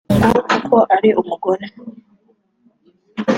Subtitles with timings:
[0.23, 1.65] ngo kuko ari umugore